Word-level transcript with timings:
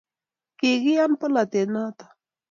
Kikiyan 0.57 1.13
polatet 1.19 1.69
noto 1.73 2.05